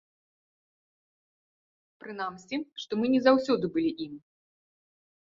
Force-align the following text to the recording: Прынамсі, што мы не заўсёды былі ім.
Прынамсі, 2.05 2.55
што 2.85 2.91
мы 3.03 3.15
не 3.15 3.21
заўсёды 3.31 3.75
былі 3.77 3.91
ім. 4.11 4.21